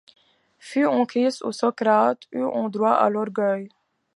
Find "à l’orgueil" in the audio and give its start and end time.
2.93-3.69